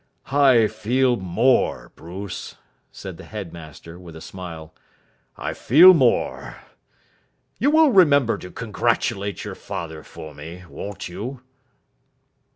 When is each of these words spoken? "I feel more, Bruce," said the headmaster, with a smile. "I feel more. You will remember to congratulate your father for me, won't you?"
"I 0.31 0.65
feel 0.65 1.15
more, 1.15 1.91
Bruce," 1.95 2.55
said 2.91 3.17
the 3.17 3.23
headmaster, 3.23 3.99
with 3.99 4.15
a 4.15 4.19
smile. 4.19 4.73
"I 5.37 5.53
feel 5.53 5.93
more. 5.93 6.57
You 7.59 7.69
will 7.69 7.91
remember 7.91 8.39
to 8.39 8.49
congratulate 8.49 9.43
your 9.43 9.53
father 9.53 10.01
for 10.01 10.33
me, 10.33 10.63
won't 10.67 11.07
you?" 11.07 11.41